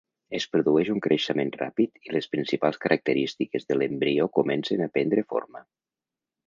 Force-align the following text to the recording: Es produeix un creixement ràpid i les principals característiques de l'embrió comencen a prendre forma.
Es 0.35 0.45
produeix 0.53 0.87
un 0.93 1.03
creixement 1.07 1.51
ràpid 1.57 2.01
i 2.09 2.15
les 2.15 2.29
principals 2.33 2.81
característiques 2.87 3.69
de 3.73 3.79
l'embrió 3.81 4.29
comencen 4.41 4.87
a 4.89 4.93
prendre 4.99 5.29
forma. 5.35 5.65